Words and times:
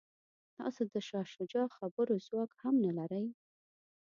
تاسو 0.57 0.81
د 0.93 0.95
شاه 1.07 1.27
شجاع 1.35 1.67
خبرو 1.77 2.15
ځواک 2.27 2.51
هم 2.61 2.75
نه 2.85 2.91
لرئ. 2.97 3.25